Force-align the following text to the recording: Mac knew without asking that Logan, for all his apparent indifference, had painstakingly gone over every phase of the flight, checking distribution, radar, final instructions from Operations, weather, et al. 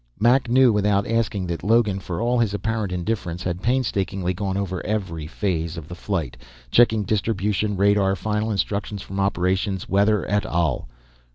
Mac 0.19 0.49
knew 0.49 0.73
without 0.73 1.05
asking 1.05 1.45
that 1.45 1.63
Logan, 1.63 1.99
for 1.99 2.19
all 2.19 2.39
his 2.39 2.55
apparent 2.55 2.91
indifference, 2.91 3.43
had 3.43 3.61
painstakingly 3.61 4.33
gone 4.33 4.57
over 4.57 4.83
every 4.83 5.27
phase 5.27 5.77
of 5.77 5.87
the 5.87 5.93
flight, 5.93 6.35
checking 6.71 7.03
distribution, 7.03 7.77
radar, 7.77 8.15
final 8.15 8.49
instructions 8.49 9.03
from 9.03 9.19
Operations, 9.19 9.87
weather, 9.87 10.27
et 10.27 10.43
al. 10.43 10.87